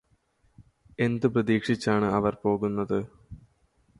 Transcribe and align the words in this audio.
എന്ത് 0.99 1.27
പ്രതീക്ഷിച്ചാണ് 1.27 2.07
അവര് 2.11 2.39
പോകുന്നത് 2.43 2.97